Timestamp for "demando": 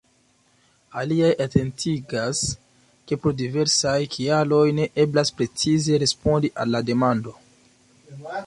6.93-7.37